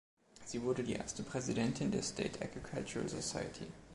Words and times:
Sie 0.45 0.63
wurde 0.63 0.83
die 0.83 0.93
erste 0.95 1.21
Präsidentin 1.21 1.91
der 1.91 2.01
State 2.01 2.41
Agricultural 2.41 3.07
Society. 3.07 3.67